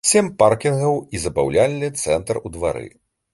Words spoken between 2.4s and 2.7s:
у